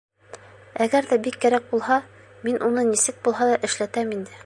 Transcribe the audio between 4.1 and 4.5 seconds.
инде.